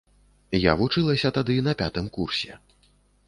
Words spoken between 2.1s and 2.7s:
курсе.